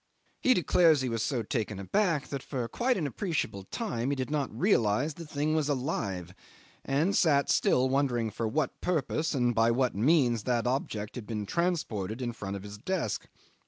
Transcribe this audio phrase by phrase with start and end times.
[0.41, 4.31] He declares he was so taken aback that for quite an appreciable time he did
[4.31, 6.33] not realise the thing was alive,
[6.83, 11.45] and sat still wondering for what purpose and by what means that object had been
[11.45, 13.27] transported in front of his desk.